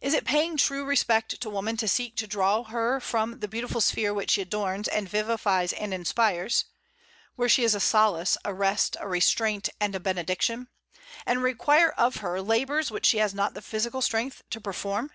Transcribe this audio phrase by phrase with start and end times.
[0.00, 3.80] Is it paying true respect to woman to seek to draw her from the beautiful
[3.80, 6.64] sphere which she adorns and vivifies and inspires,
[7.36, 10.66] where she is a solace, a rest, a restraint, and a benediction,
[11.24, 15.12] and require of her labors which she has not the physical strength to perform?